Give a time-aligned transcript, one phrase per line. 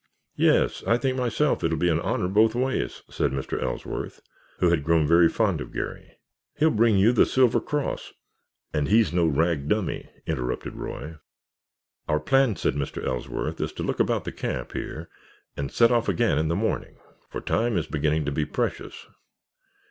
[0.37, 3.61] "Yes, I think myself it will be an honor both ways," said Mr.
[3.61, 4.19] Ellsworth,
[4.57, 6.13] who had grown very fond of Garry.
[6.55, 8.11] "He will bring you the Silver Cross——"
[8.73, 11.17] "And he's no rag dummy," interrupted Roy.
[12.09, 13.05] "Our plan," said Mr.
[13.05, 15.07] Ellsworth, "is to look about the camp here
[15.55, 16.97] and set off again in the morning,
[17.29, 19.05] for time is beginning to be precious.